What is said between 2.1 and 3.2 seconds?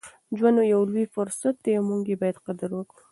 باید قدر وکړو.